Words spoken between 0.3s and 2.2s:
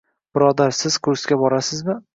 Birodar, siz kursga borasizmi?